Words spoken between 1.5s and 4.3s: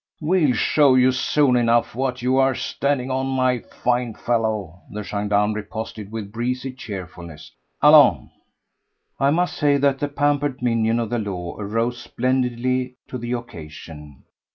enough what you are standing on, my fine